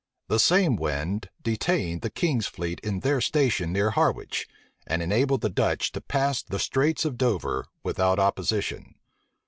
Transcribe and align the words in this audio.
The 0.29 0.39
same 0.39 0.77
wind 0.77 1.29
detained 1.43 2.01
the 2.01 2.09
king's 2.09 2.47
fleet 2.47 2.79
in 2.79 3.01
their 3.01 3.21
station 3.21 3.71
near 3.71 3.91
Harwich, 3.91 4.47
and 4.87 4.99
enabled 4.99 5.41
the 5.41 5.47
Dutch 5.51 5.91
to 5.91 6.01
pass 6.01 6.41
the 6.41 6.57
Straits 6.57 7.05
of 7.05 7.19
Dover 7.19 7.67
without 7.83 8.17
opposition. 8.17 8.95